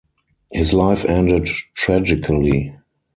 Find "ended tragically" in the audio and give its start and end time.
1.05-2.75